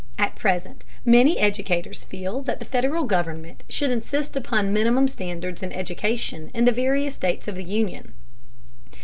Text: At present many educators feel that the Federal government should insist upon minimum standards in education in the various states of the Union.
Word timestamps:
At 0.17 0.33
present 0.35 0.83
many 1.05 1.37
educators 1.37 2.05
feel 2.05 2.41
that 2.41 2.57
the 2.57 2.65
Federal 2.65 3.05
government 3.05 3.61
should 3.69 3.91
insist 3.91 4.35
upon 4.35 4.73
minimum 4.73 5.07
standards 5.07 5.61
in 5.61 5.71
education 5.71 6.49
in 6.55 6.65
the 6.65 6.71
various 6.71 7.13
states 7.13 7.47
of 7.47 7.53
the 7.53 7.63
Union. 7.63 8.13